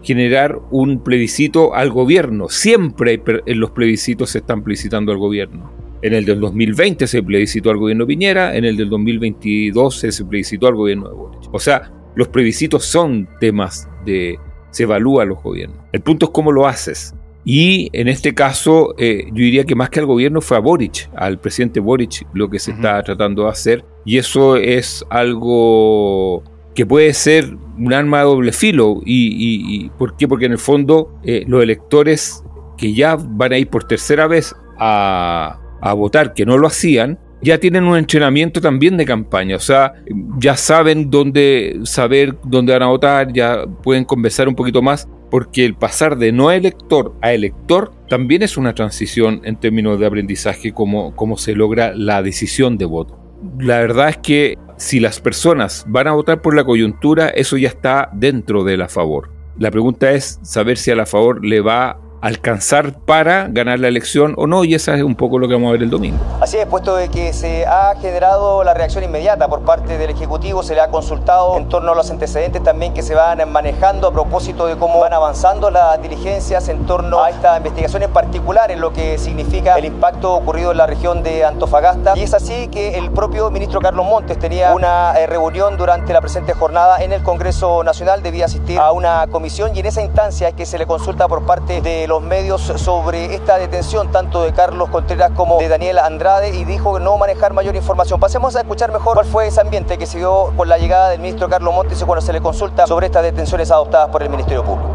generar 0.05 0.61
un 0.70 1.03
plebiscito 1.03 1.75
al 1.75 1.91
gobierno. 1.91 2.49
Siempre 2.50 3.20
en 3.47 3.59
los 3.59 3.73
plebiscitos 3.73 4.31
se 4.31 4.38
están 4.38 4.62
plebiscitando 4.62 5.11
al 5.11 5.19
gobierno. 5.19 5.73
En 6.05 6.12
el 6.12 6.27
del 6.27 6.39
2020 6.39 7.06
se 7.06 7.23
plebiscitó 7.23 7.71
al 7.71 7.79
gobierno 7.79 8.06
Piñera, 8.06 8.55
en 8.55 8.67
el 8.67 8.77
del 8.77 8.91
2022 8.91 9.97
se 10.01 10.25
plebiscitó 10.27 10.67
al 10.67 10.75
gobierno 10.75 11.09
de 11.09 11.15
Boric. 11.15 11.49
O 11.51 11.59
sea, 11.59 11.91
los 12.15 12.29
plebiscitos 12.29 12.85
son 12.85 13.27
temas 13.41 13.89
de... 14.05 14.39
se 14.71 14.83
evalúa 14.83 15.25
los 15.25 15.43
gobiernos. 15.43 15.79
El 15.93 16.03
punto 16.03 16.27
es 16.27 16.33
cómo 16.33 16.53
lo 16.53 16.67
haces. 16.67 17.15
Y 17.47 17.89
en 17.95 18.09
este 18.09 18.35
caso, 18.35 18.95
eh, 18.99 19.25
yo 19.29 19.45
diría 19.45 19.65
que 19.65 19.75
más 19.75 19.89
que 19.89 20.01
al 20.01 20.05
gobierno 20.05 20.43
fue 20.43 20.59
a 20.59 20.61
Boric, 20.61 21.09
al 21.17 21.41
presidente 21.41 21.81
Boric, 21.81 22.27
lo 22.35 22.51
que 22.51 22.59
se 22.59 22.73
está 22.73 23.03
tratando 23.03 23.45
de 23.45 23.49
hacer. 23.49 23.83
Y 24.05 24.19
eso 24.19 24.56
es 24.56 25.06
algo 25.09 26.45
que 26.75 26.85
puede 26.85 27.15
ser 27.15 27.56
un 27.79 27.95
arma 27.95 28.19
de 28.19 28.25
doble 28.25 28.53
filo. 28.53 29.01
¿Y, 29.06 29.89
por 29.97 30.19
qué? 30.19 30.29
Porque 30.29 30.45
en 30.45 30.53
el 30.53 30.59
fondo 30.59 31.19
eh, 31.25 31.45
los 31.47 31.62
electores 31.62 32.45
que 32.77 32.93
ya 32.93 33.17
van 33.17 33.55
a 33.55 33.59
ir 33.59 33.69
por 33.69 33.85
tercera 33.85 34.27
vez 34.27 34.55
a, 34.79 35.63
a 35.84 35.92
votar, 35.92 36.32
que 36.32 36.46
no 36.46 36.56
lo 36.56 36.66
hacían, 36.66 37.19
ya 37.42 37.58
tienen 37.58 37.84
un 37.84 37.98
entrenamiento 37.98 38.60
también 38.60 38.96
de 38.96 39.04
campaña, 39.04 39.56
o 39.56 39.60
sea, 39.60 39.92
ya 40.38 40.56
saben 40.56 41.10
dónde 41.10 41.78
saber 41.84 42.36
dónde 42.42 42.72
van 42.72 42.82
a 42.82 42.86
votar, 42.86 43.32
ya 43.32 43.66
pueden 43.82 44.04
conversar 44.04 44.48
un 44.48 44.54
poquito 44.54 44.81
más 44.81 45.06
porque 45.31 45.64
el 45.64 45.75
pasar 45.75 46.16
de 46.16 46.32
no 46.32 46.50
elector 46.50 47.14
a 47.20 47.32
elector 47.32 47.92
también 48.08 48.42
es 48.42 48.56
una 48.56 48.72
transición 48.72 49.42
en 49.44 49.56
términos 49.56 49.98
de 49.98 50.06
aprendizaje, 50.06 50.72
como, 50.72 51.36
se 51.36 51.54
logra 51.54 51.92
la 51.94 52.22
decisión 52.22 52.78
de 52.78 52.86
voto. 52.86 53.19
La 53.58 53.81
verdad 53.81 54.08
es 54.08 54.19
que 54.19 54.58
si 54.78 55.00
las 55.00 55.20
personas 55.20 55.84
van 55.86 56.06
a 56.06 56.12
votar 56.12 56.40
por 56.40 56.54
la 56.54 56.64
coyuntura, 56.64 57.28
eso 57.28 57.58
ya 57.58 57.69
está 57.69 58.08
dentro 58.14 58.64
de 58.64 58.79
la 58.79 58.88
favor. 58.88 59.31
La 59.58 59.70
pregunta 59.70 60.12
es 60.12 60.38
saber 60.43 60.79
si 60.79 60.91
a 60.91 60.96
la 60.96 61.05
favor 61.05 61.44
le 61.44 61.60
va 61.60 62.00
alcanzar 62.24 62.94
para 63.00 63.48
ganar 63.50 63.78
la 63.78 63.88
elección 63.88 64.32
o 64.38 64.46
no, 64.46 64.64
y 64.64 64.74
esa 64.74 64.94
es 64.94 65.02
un 65.02 65.14
poco 65.14 65.38
lo 65.38 65.46
que 65.46 65.52
vamos 65.52 65.69
a 65.69 65.72
ver 65.72 65.82
el 65.82 65.90
domingo. 65.90 66.16
Así 66.40 66.56
es, 66.56 66.64
puesto 66.64 66.96
de 66.96 67.10
que 67.10 67.34
se 67.34 67.66
ha 67.66 67.94
generado 68.00 68.64
la 68.64 68.72
reacción 68.72 69.04
inmediata 69.04 69.46
por 69.46 69.60
parte 69.60 69.98
del 69.98 70.08
Ejecutivo, 70.08 70.62
se 70.62 70.74
le 70.74 70.81
ha 70.81 70.88
consultado 70.88 71.58
en 71.58 71.69
torno 71.69 71.93
a 71.93 71.94
los 71.94 72.10
antecedentes 72.10 72.62
también 72.62 72.94
que 72.94 73.02
se 73.02 73.14
van 73.14 73.46
manejando 73.52 74.08
a 74.08 74.12
propósito 74.12 74.66
de 74.66 74.76
cómo 74.76 75.00
van 75.00 75.12
avanzando 75.12 75.70
las 75.70 76.00
diligencias 76.00 76.70
en 76.70 76.86
torno 76.86 77.22
a 77.22 77.28
esta 77.28 77.58
investigación 77.58 78.02
en 78.04 78.10
particular, 78.10 78.70
en 78.70 78.81
lo 78.81 78.94
que 78.94 79.19
significa 79.19 79.76
el 79.76 79.84
impacto 79.84 80.32
ocurrido 80.32 80.70
en 80.70 80.78
la 80.78 80.86
región 80.86 81.22
de 81.22 81.44
Antofagasta. 81.44 82.16
Y 82.16 82.22
es 82.22 82.32
así 82.32 82.69
que 82.69 82.96
el 82.96 83.10
propio 83.10 83.50
ministro 83.50 83.82
Carlos 83.82 84.06
Montes 84.06 84.38
tenía 84.38 84.72
una 84.72 85.12
eh, 85.19 85.26
reunión 85.26 85.76
durante 85.76 86.14
la 86.14 86.22
presente 86.22 86.54
jornada 86.54 87.02
en 87.04 87.12
el 87.12 87.22
Congreso 87.22 87.84
Nacional, 87.84 88.22
debía 88.22 88.46
asistir 88.46 88.78
a 88.78 88.93
una 88.93 89.26
comisión 89.26 89.76
y 89.76 89.81
en 89.81 89.86
esa 89.86 90.00
instancia 90.00 90.48
es 90.48 90.54
que 90.54 90.64
se 90.64 90.78
le 90.78 90.86
consulta 90.86 91.28
por 91.28 91.44
parte 91.44 91.82
de 91.82 92.08
los 92.08 92.14
los 92.15 92.23
medios 92.23 92.61
sobre 92.63 93.35
esta 93.35 93.59
detención, 93.59 94.13
tanto 94.13 94.44
de 94.44 94.53
Carlos 94.53 94.89
Contreras 94.89 95.33
como 95.33 95.59
de 95.59 95.67
Daniel 95.67 95.99
Andrade, 95.99 96.51
y 96.51 96.65
dijo 96.65 97.01
no 97.01 97.19
manejar 97.19 97.53
mayor 97.53 97.75
información. 97.75 98.21
Pasemos 98.21 98.55
a 98.55 98.61
escuchar 98.61 98.93
mejor 98.93 99.15
cuál 99.15 99.27
fue 99.27 99.49
ese 99.49 99.61
ambiente 99.61 99.99
que 99.99 100.06
se 100.06 100.19
dio 100.19 100.53
con 100.56 100.69
la 100.69 100.79
llegada 100.79 101.11
del 101.11 101.21
ministro 101.21 101.49
Carlos 101.49 101.75
Montes 101.75 102.05
cuando 102.05 102.25
se 102.25 102.33
le 102.33 102.41
consulta 102.41 102.87
sobre 102.87 103.06
estas 103.06 103.25
detenciones 103.25 103.69
adoptadas 103.73 104.11
por 104.11 104.23
el 104.23 104.31
Ministerio 104.31 104.63
Público. 104.63 104.89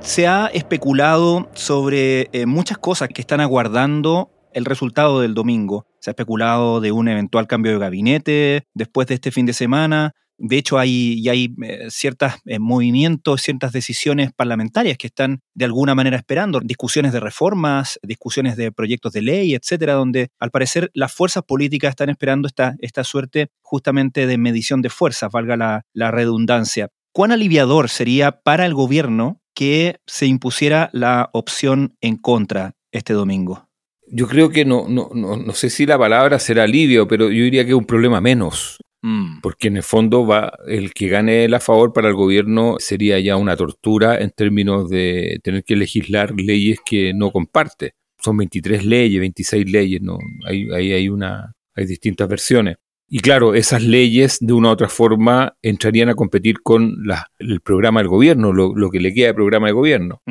Se 0.00 0.26
ha 0.26 0.46
especulado 0.46 1.50
sobre 1.52 2.30
eh, 2.32 2.46
muchas 2.46 2.78
cosas 2.78 3.10
que 3.10 3.20
están 3.20 3.42
aguardando 3.42 4.30
el 4.54 4.64
resultado 4.64 5.20
del 5.20 5.34
domingo. 5.34 5.84
Se 5.98 6.08
ha 6.08 6.12
especulado 6.12 6.80
de 6.80 6.90
un 6.90 7.08
eventual 7.08 7.46
cambio 7.46 7.72
de 7.72 7.78
gabinete 7.78 8.66
después 8.72 9.08
de 9.08 9.14
este 9.16 9.30
fin 9.30 9.44
de 9.44 9.52
semana. 9.52 10.14
De 10.42 10.56
hecho, 10.56 10.78
hay, 10.78 11.28
hay 11.28 11.54
eh, 11.62 11.88
ciertos 11.90 12.32
eh, 12.46 12.58
movimientos, 12.58 13.42
ciertas 13.42 13.72
decisiones 13.72 14.32
parlamentarias 14.32 14.96
que 14.96 15.08
están 15.08 15.42
de 15.54 15.66
alguna 15.66 15.94
manera 15.94 16.16
esperando, 16.16 16.60
discusiones 16.60 17.12
de 17.12 17.20
reformas, 17.20 18.00
discusiones 18.02 18.56
de 18.56 18.72
proyectos 18.72 19.12
de 19.12 19.20
ley, 19.20 19.54
etcétera, 19.54 19.92
donde 19.92 20.30
al 20.38 20.50
parecer 20.50 20.90
las 20.94 21.12
fuerzas 21.12 21.42
políticas 21.42 21.90
están 21.90 22.08
esperando 22.08 22.48
esta, 22.48 22.74
esta 22.78 23.04
suerte 23.04 23.50
justamente 23.60 24.26
de 24.26 24.38
medición 24.38 24.80
de 24.80 24.88
fuerzas, 24.88 25.30
valga 25.30 25.58
la, 25.58 25.82
la 25.92 26.10
redundancia. 26.10 26.88
¿Cuán 27.12 27.32
aliviador 27.32 27.90
sería 27.90 28.40
para 28.40 28.64
el 28.64 28.72
gobierno 28.72 29.42
que 29.54 29.96
se 30.06 30.24
impusiera 30.24 30.88
la 30.94 31.28
opción 31.34 31.96
en 32.00 32.16
contra 32.16 32.76
este 32.92 33.12
domingo? 33.12 33.68
Yo 34.06 34.26
creo 34.26 34.48
que 34.48 34.64
no, 34.64 34.88
no, 34.88 35.10
no, 35.12 35.36
no 35.36 35.52
sé 35.52 35.68
si 35.68 35.84
la 35.84 35.98
palabra 35.98 36.38
será 36.38 36.62
alivio, 36.62 37.06
pero 37.06 37.26
yo 37.26 37.44
diría 37.44 37.64
que 37.64 37.70
es 37.70 37.76
un 37.76 37.84
problema 37.84 38.22
menos. 38.22 38.78
Mm. 39.02 39.40
Porque 39.40 39.68
en 39.68 39.76
el 39.76 39.82
fondo 39.82 40.26
va 40.26 40.52
el 40.66 40.92
que 40.92 41.08
gane 41.08 41.44
el 41.44 41.54
a 41.54 41.60
favor 41.60 41.92
para 41.92 42.08
el 42.08 42.14
gobierno 42.14 42.76
sería 42.78 43.18
ya 43.18 43.36
una 43.36 43.56
tortura 43.56 44.18
en 44.18 44.30
términos 44.30 44.90
de 44.90 45.40
tener 45.42 45.64
que 45.64 45.76
legislar 45.76 46.32
leyes 46.36 46.80
que 46.84 47.14
no 47.14 47.30
comparte. 47.30 47.94
Son 48.18 48.36
23 48.36 48.84
leyes, 48.84 49.20
26 49.20 49.70
leyes, 49.70 50.02
¿no? 50.02 50.18
Ahí 50.46 50.68
hay, 50.74 50.92
hay, 50.92 51.08
una, 51.08 51.54
hay 51.74 51.86
distintas 51.86 52.28
versiones. 52.28 52.76
Y 53.12 53.20
claro, 53.20 53.54
esas 53.54 53.82
leyes 53.82 54.38
de 54.40 54.52
una 54.52 54.68
u 54.68 54.72
otra 54.72 54.88
forma 54.88 55.56
entrarían 55.62 56.10
a 56.10 56.14
competir 56.14 56.60
con 56.62 56.94
la, 57.04 57.26
el 57.40 57.60
programa 57.60 58.00
del 58.00 58.08
gobierno, 58.08 58.52
lo, 58.52 58.74
lo, 58.76 58.90
que 58.90 59.00
le 59.00 59.12
queda 59.12 59.28
de 59.28 59.34
programa 59.34 59.66
de 59.66 59.72
gobierno. 59.72 60.22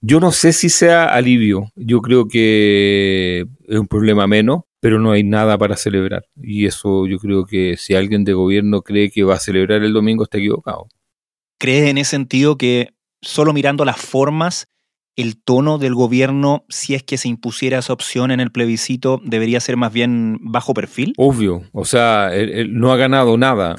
Yo 0.00 0.20
no 0.20 0.32
sé 0.32 0.54
si 0.54 0.70
sea 0.70 1.06
alivio, 1.06 1.70
yo 1.76 2.00
creo 2.00 2.26
que 2.28 3.46
es 3.68 3.78
un 3.78 3.88
problema 3.88 4.26
menos, 4.26 4.62
pero 4.84 4.98
no 4.98 5.12
hay 5.12 5.24
nada 5.24 5.56
para 5.56 5.78
celebrar. 5.78 6.26
Y 6.36 6.66
eso 6.66 7.06
yo 7.06 7.16
creo 7.16 7.46
que 7.46 7.78
si 7.78 7.94
alguien 7.94 8.22
de 8.22 8.34
gobierno 8.34 8.82
cree 8.82 9.10
que 9.10 9.24
va 9.24 9.36
a 9.36 9.40
celebrar 9.40 9.82
el 9.82 9.94
domingo 9.94 10.24
está 10.24 10.36
equivocado. 10.36 10.88
¿Crees 11.58 11.88
en 11.88 11.96
ese 11.96 12.10
sentido 12.10 12.58
que 12.58 12.90
solo 13.22 13.54
mirando 13.54 13.86
las 13.86 13.96
formas, 13.96 14.68
el 15.16 15.42
tono 15.42 15.78
del 15.78 15.94
gobierno, 15.94 16.66
si 16.68 16.94
es 16.94 17.02
que 17.02 17.16
se 17.16 17.28
impusiera 17.28 17.78
esa 17.78 17.94
opción 17.94 18.30
en 18.30 18.40
el 18.40 18.52
plebiscito, 18.52 19.22
debería 19.24 19.58
ser 19.58 19.78
más 19.78 19.90
bien 19.90 20.36
bajo 20.42 20.74
perfil? 20.74 21.14
Obvio, 21.16 21.62
o 21.72 21.86
sea, 21.86 22.34
él, 22.34 22.78
no 22.78 22.92
ha 22.92 22.98
ganado 22.98 23.38
nada. 23.38 23.76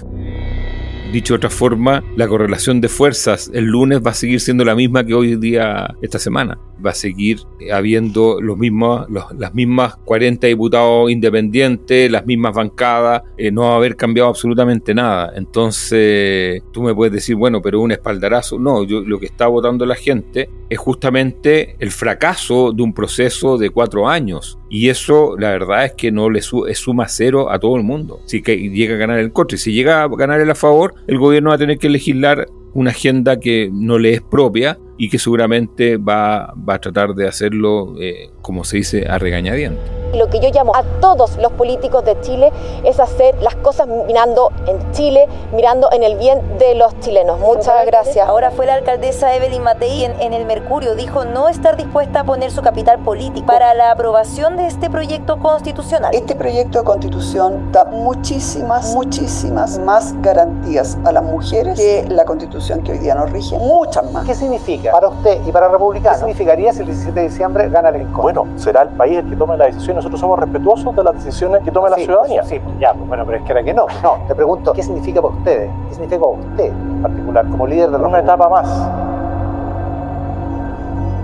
Dicho 1.11 1.33
de 1.33 1.37
otra 1.37 1.49
forma, 1.49 2.03
la 2.17 2.27
correlación 2.27 2.81
de 2.81 2.89
fuerzas 2.89 3.49
el 3.53 3.65
lunes 3.65 4.01
va 4.05 4.11
a 4.11 4.13
seguir 4.13 4.41
siendo 4.41 4.65
la 4.65 4.75
misma 4.75 5.05
que 5.05 5.13
hoy 5.13 5.37
día, 5.37 5.95
esta 6.01 6.19
semana. 6.19 6.59
Va 6.85 6.91
a 6.91 6.95
seguir 6.95 7.39
habiendo 7.71 8.41
los 8.41 8.57
mismos, 8.57 9.07
las 9.09 9.53
mismas 9.53 9.95
40 10.03 10.47
diputados 10.47 11.09
independientes, 11.09 12.11
las 12.11 12.25
mismas 12.25 12.53
bancadas, 12.53 13.23
eh, 13.37 13.49
no 13.49 13.61
va 13.61 13.73
a 13.73 13.75
haber 13.77 13.95
cambiado 13.95 14.29
absolutamente 14.29 14.93
nada. 14.93 15.31
Entonces, 15.35 16.61
tú 16.73 16.83
me 16.83 16.93
puedes 16.93 17.13
decir, 17.13 17.35
bueno, 17.35 17.61
pero 17.61 17.79
un 17.79 17.93
espaldarazo. 17.93 18.59
No, 18.59 18.83
yo, 18.83 18.99
lo 18.99 19.17
que 19.17 19.27
está 19.27 19.47
votando 19.47 19.85
la 19.85 19.95
gente 19.95 20.49
es 20.69 20.77
justamente 20.77 21.77
el 21.79 21.91
fracaso 21.91 22.73
de 22.73 22.83
un 22.83 22.93
proceso 22.93 23.57
de 23.57 23.69
cuatro 23.69 24.09
años. 24.09 24.59
Y 24.69 24.89
eso, 24.89 25.35
la 25.37 25.51
verdad 25.51 25.85
es 25.85 25.93
que 25.93 26.11
no 26.11 26.29
le 26.29 26.41
suma 26.41 27.07
cero 27.07 27.51
a 27.51 27.59
todo 27.59 27.75
el 27.77 27.83
mundo. 27.83 28.19
Si 28.25 28.41
que 28.41 28.57
llega 28.57 28.95
a 28.95 28.97
ganar 28.97 29.19
el 29.19 29.31
coche, 29.31 29.57
si 29.57 29.73
llega 29.73 30.03
a 30.03 30.07
ganar 30.07 30.41
el 30.41 30.49
a 30.49 30.55
favor, 30.55 30.95
el 31.07 31.19
gobierno 31.19 31.49
va 31.49 31.55
a 31.55 31.59
tener 31.59 31.77
que 31.77 31.89
legislar 31.89 32.47
una 32.73 32.91
agenda 32.91 33.39
que 33.39 33.69
no 33.71 33.97
le 33.97 34.15
es 34.15 34.21
propia 34.21 34.77
y 34.97 35.09
que 35.09 35.19
seguramente 35.19 35.97
va, 35.97 36.53
va 36.57 36.75
a 36.75 36.79
tratar 36.79 37.13
de 37.13 37.27
hacerlo, 37.27 37.95
eh, 37.99 38.31
como 38.41 38.63
se 38.63 38.77
dice, 38.77 39.05
a 39.09 39.17
regañadientes. 39.17 39.83
Lo 40.13 40.29
que 40.29 40.39
yo 40.39 40.49
llamo 40.49 40.73
a 40.73 40.83
todos 41.01 41.37
los 41.37 41.51
políticos 41.53 42.05
de 42.05 42.19
Chile 42.21 42.51
es 42.85 43.01
hacer 43.01 43.35
las 43.41 43.55
cosas 43.55 43.87
mirando 44.07 44.51
en 44.65 44.91
Chile, 44.93 45.27
mirando 45.53 45.89
en 45.91 46.03
el 46.03 46.17
bien 46.17 46.57
de 46.57 46.73
los 46.75 46.97
chilenos. 47.01 47.39
Muchas 47.39 47.85
gracias. 47.85 48.25
Ahora 48.25 48.51
fue 48.51 48.65
la 48.65 48.75
alcaldesa 48.75 49.35
Evelyn 49.35 49.63
Matei 49.63 50.05
en, 50.05 50.13
en 50.21 50.33
el 50.33 50.45
Mercurio, 50.45 50.95
dijo 50.95 51.25
no 51.25 51.49
estar 51.49 51.75
dispuesta 51.75 52.21
a 52.21 52.23
poner 52.23 52.51
su 52.51 52.61
capital 52.61 52.99
político 52.99 53.45
para 53.45 53.73
la 53.73 53.91
aprobación 53.91 54.55
de 54.55 54.67
este 54.67 54.89
proyecto 54.89 55.37
constitucional. 55.37 56.15
Este 56.15 56.35
proyecto 56.35 56.79
de 56.79 56.85
constitución 56.85 57.73
da 57.73 57.83
muchísimas, 57.83 58.93
muchísimas 58.93 59.77
más 59.79 60.13
garantías 60.21 60.97
a 61.03 61.11
las 61.11 61.23
mujeres 61.23 61.77
que 61.77 62.05
la 62.07 62.23
constitución 62.23 62.83
que 62.83 62.93
hoy 62.93 62.99
día 62.99 63.15
nos 63.15 63.31
rige. 63.31 63.57
Muchas 63.57 64.09
más. 64.13 64.25
¿Qué 64.25 64.35
significa? 64.35 64.84
Para 64.91 65.07
usted 65.07 65.41
y 65.45 65.51
para 65.51 65.69
Republicano. 65.69 66.15
¿Qué 66.15 66.19
significaría 66.19 66.73
si 66.73 66.79
el 66.79 66.87
17 66.87 67.19
de 67.19 67.27
diciembre 67.27 67.69
gana 67.69 67.89
el 67.89 67.95
Rincón? 67.95 68.21
Bueno, 68.21 68.47
será 68.55 68.83
el 68.83 68.89
país 68.89 69.17
el 69.17 69.29
que 69.29 69.35
tome 69.35 69.57
la 69.57 69.65
decisión. 69.65 69.95
Nosotros 69.95 70.19
somos 70.19 70.39
respetuosos 70.39 70.95
de 70.95 71.03
las 71.03 71.13
decisiones 71.15 71.61
que 71.63 71.71
tome 71.71 71.89
la 71.89 71.97
ciudadanía. 71.97 72.43
Sí, 72.43 72.59
ya, 72.79 72.93
pues, 72.93 73.07
bueno, 73.07 73.25
pero 73.25 73.37
es 73.37 73.43
que 73.43 73.51
era 73.51 73.63
que 73.63 73.73
no. 73.73 73.85
No, 74.03 74.17
te 74.27 74.35
pregunto, 74.35 74.73
¿qué 74.73 74.83
significa 74.83 75.21
para 75.21 75.33
ustedes? 75.33 75.69
¿Qué 75.89 75.95
significa 75.95 76.21
para 76.21 76.31
usted 76.31 76.65
en 76.67 77.01
particular, 77.01 77.49
como 77.49 77.67
líder 77.67 77.89
de 77.89 77.97
Una 77.97 78.19
etapa 78.19 78.49
más. 78.49 78.67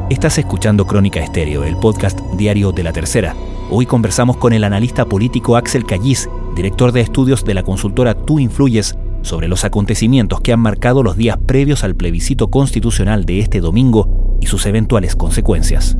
Estás 0.09 0.37
escuchando 0.37 0.85
Crónica 0.85 1.21
Estéreo, 1.21 1.63
el 1.63 1.77
podcast 1.77 2.19
diario 2.33 2.71
de 2.71 2.83
la 2.83 2.91
tercera. 2.91 3.33
Hoy 3.69 3.85
conversamos 3.85 4.35
con 4.37 4.51
el 4.51 4.65
analista 4.65 5.05
político 5.05 5.55
Axel 5.55 5.85
Callis, 5.85 6.29
director 6.53 6.91
de 6.91 6.99
estudios 6.99 7.45
de 7.45 7.53
la 7.53 7.63
consultora 7.63 8.13
Tú 8.13 8.37
Influyes, 8.39 8.97
sobre 9.21 9.47
los 9.47 9.63
acontecimientos 9.63 10.41
que 10.41 10.53
han 10.53 10.59
marcado 10.59 11.03
los 11.03 11.17
días 11.17 11.37
previos 11.45 11.83
al 11.83 11.95
plebiscito 11.95 12.49
constitucional 12.49 13.25
de 13.25 13.39
este 13.39 13.59
domingo 13.59 14.37
y 14.41 14.47
sus 14.47 14.65
eventuales 14.65 15.15
consecuencias. 15.15 15.97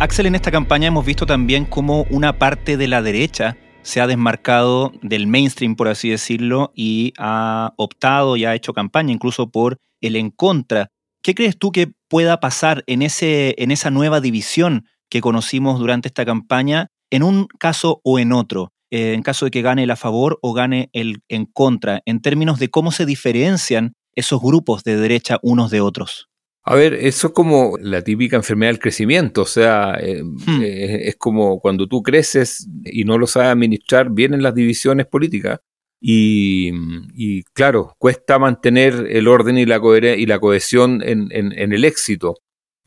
Axel, 0.00 0.26
en 0.26 0.36
esta 0.36 0.52
campaña 0.52 0.88
hemos 0.88 1.04
visto 1.04 1.26
también 1.26 1.64
cómo 1.64 2.06
una 2.10 2.38
parte 2.38 2.76
de 2.76 2.86
la 2.86 3.02
derecha 3.02 3.56
se 3.82 4.00
ha 4.00 4.06
desmarcado 4.06 4.92
del 5.02 5.26
mainstream, 5.26 5.74
por 5.74 5.88
así 5.88 6.10
decirlo, 6.10 6.72
y 6.74 7.12
ha 7.18 7.72
optado 7.76 8.36
y 8.36 8.44
ha 8.44 8.54
hecho 8.54 8.72
campaña 8.72 9.12
incluso 9.12 9.50
por 9.50 9.78
el 10.00 10.14
en 10.14 10.30
contra. 10.30 10.90
¿Qué 11.22 11.34
crees 11.34 11.58
tú 11.58 11.72
que 11.72 11.92
pueda 12.08 12.38
pasar 12.38 12.84
en, 12.86 13.02
ese, 13.02 13.54
en 13.58 13.70
esa 13.70 13.90
nueva 13.90 14.20
división 14.20 14.86
que 15.08 15.20
conocimos 15.20 15.80
durante 15.80 16.08
esta 16.08 16.24
campaña 16.24 16.90
en 17.10 17.22
un 17.22 17.46
caso 17.58 18.00
o 18.04 18.18
en 18.18 18.32
otro? 18.32 18.72
Eh, 18.90 19.12
en 19.12 19.22
caso 19.22 19.44
de 19.44 19.50
que 19.50 19.62
gane 19.62 19.84
el 19.84 19.90
a 19.90 19.96
favor 19.96 20.38
o 20.40 20.54
gane 20.54 20.88
el 20.92 21.22
en 21.28 21.44
contra, 21.44 22.00
en 22.06 22.22
términos 22.22 22.58
de 22.58 22.70
cómo 22.70 22.90
se 22.90 23.04
diferencian 23.04 23.92
esos 24.14 24.40
grupos 24.40 24.82
de 24.82 24.96
derecha 24.96 25.38
unos 25.42 25.70
de 25.70 25.80
otros? 25.80 26.28
A 26.64 26.74
ver, 26.74 26.94
eso 26.94 27.28
es 27.28 27.32
como 27.32 27.76
la 27.80 28.02
típica 28.02 28.36
enfermedad 28.36 28.72
del 28.72 28.80
crecimiento, 28.80 29.42
o 29.42 29.46
sea, 29.46 29.96
eh, 30.00 30.22
hmm. 30.22 30.62
eh, 30.62 31.08
es 31.08 31.16
como 31.16 31.60
cuando 31.60 31.86
tú 31.86 32.02
creces 32.02 32.68
y 32.84 33.04
no 33.04 33.16
lo 33.16 33.26
sabes 33.26 33.50
administrar, 33.50 34.10
vienen 34.10 34.42
las 34.42 34.54
divisiones 34.54 35.06
políticas 35.06 35.60
y, 36.00 37.42
claro, 37.54 37.94
cuesta 37.98 38.38
mantener 38.38 39.06
el 39.10 39.26
orden 39.28 39.58
y 39.58 39.66
la, 39.66 39.80
y 40.16 40.26
la 40.26 40.38
cohesión 40.38 41.02
en, 41.02 41.28
en 41.32 41.72
el 41.72 41.84
éxito. 41.84 42.36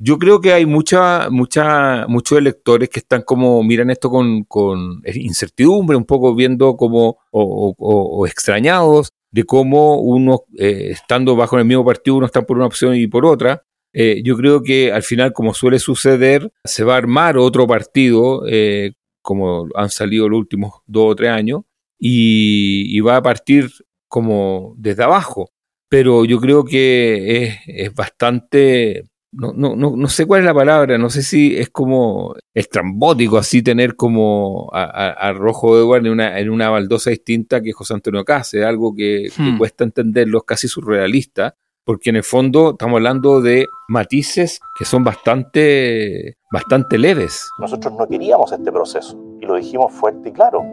Yo 0.04 0.18
creo 0.18 0.42
que 0.42 0.52
hay 0.52 0.66
mucha, 0.66 1.30
mucha, 1.30 2.08
muchos 2.08 2.36
electores 2.40 2.90
que 2.90 3.02
están 3.02 3.22
como, 3.22 3.62
miran 3.62 3.92
esto 3.92 4.10
con, 4.10 5.04
incertidumbre, 5.14 5.96
un 5.96 6.06
poco 6.06 6.34
viendo 6.34 6.76
como, 6.76 7.20
o, 7.30 8.26
extrañados 8.26 9.14
de 9.30 9.44
cómo 9.44 10.02
uno, 10.02 10.46
eh, 10.58 10.88
estando 10.90 11.36
bajo 11.36 11.60
el 11.60 11.66
mismo 11.66 11.86
partido, 11.86 12.16
uno 12.16 12.26
está 12.26 12.42
por 12.42 12.58
una 12.58 12.66
opción 12.66 12.96
y 12.96 13.06
por 13.06 13.28
otra. 13.28 13.62
Eh, 13.94 14.24
yo 14.26 14.36
creo 14.38 14.64
que 14.64 14.92
al 14.92 15.04
final, 15.04 15.34
como 15.34 15.54
suele 15.54 15.78
suceder, 15.78 16.52
se 16.64 16.84
va 16.84 16.96
a 16.96 16.98
armar 16.98 17.38
otro 17.38 17.68
partido, 17.68 18.42
eh, 18.48 18.94
como 19.22 19.68
han 19.76 19.92
salido 19.92 20.28
los 20.28 20.40
últimos 20.40 20.82
dos 20.88 21.12
o 21.12 21.16
tres 21.16 21.30
años, 21.30 21.62
y, 22.00 23.00
va 23.02 23.18
a 23.18 23.22
partir 23.22 23.70
como 24.08 24.74
desde 24.80 25.04
abajo. 25.04 25.52
Pero 25.90 26.26
yo 26.26 26.40
creo 26.40 26.66
que 26.66 27.60
es 27.68 27.94
bastante 27.94 29.11
no, 29.32 29.54
no, 29.54 29.76
no, 29.76 29.96
no 29.96 30.08
sé 30.10 30.26
cuál 30.26 30.42
es 30.42 30.46
la 30.46 30.54
palabra, 30.54 30.98
no 30.98 31.10
sé 31.10 31.24
si 31.24 31.58
es 31.58 31.70
como 31.70 32.36
estrambótico 32.54 33.38
así 33.38 33.64
tener 33.64 33.96
como 33.96 34.70
a, 34.74 35.32
Rojo 35.34 35.78
Edward 35.78 36.06
en 36.06 36.12
una, 36.12 36.40
en 36.40 36.50
una 36.50 36.70
baldosa 36.70 37.12
distinta 37.12 37.62
que 37.62 37.72
José 37.72 37.94
Antonio 37.94 38.26
Case, 38.26 38.66
algo 38.66 38.94
que, 38.94 39.30
hmm. 39.36 39.58
cuesta 39.58 39.86
entenderlo, 39.86 40.40
es 40.40 40.44
casi 40.44 40.68
surrealista, 40.68 41.56
porque 41.86 42.10
en 42.10 42.18
el 42.18 42.24
fondo 42.24 42.72
estamos 42.72 42.98
hablando 42.98 43.42
de 43.42 43.68
matices 43.88 44.60
que 44.78 44.84
son 44.84 45.04
bastante, 45.04 46.38
bastante 46.52 46.98
leves. 46.98 47.50
Nosotros 47.58 47.94
no 47.98 48.08
queríamos 48.08 48.52
este 48.52 48.72
proceso 48.72 49.18
y 49.40 49.46
lo 49.46 49.56
dijimos 49.56 49.94
fuerte 49.94 50.30
y 50.30 50.32
claro. 50.34 50.64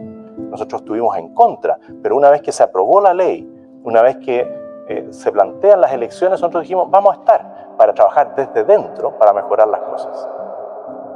Nosotros 0.51 0.81
estuvimos 0.81 1.17
en 1.17 1.33
contra, 1.33 1.77
pero 2.01 2.15
una 2.15 2.29
vez 2.29 2.41
que 2.41 2.51
se 2.51 2.63
aprobó 2.63 3.01
la 3.01 3.13
ley, 3.13 3.47
una 3.83 4.01
vez 4.01 4.17
que 4.17 4.47
eh, 4.89 5.07
se 5.11 5.31
plantean 5.31 5.81
las 5.81 5.93
elecciones, 5.93 6.39
nosotros 6.39 6.63
dijimos, 6.63 6.89
vamos 6.89 7.15
a 7.15 7.19
estar 7.19 7.68
para 7.79 7.93
trabajar 7.93 8.35
desde 8.35 8.65
dentro 8.65 9.17
para 9.17 9.31
mejorar 9.31 9.69
las 9.69 9.79
cosas. 9.79 10.27